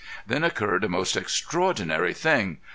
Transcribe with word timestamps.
Then 0.25 0.43
occurred 0.43 0.83
a 0.83 0.89
most 0.89 1.15
extraordinary 1.15 2.15
thing. 2.15 2.57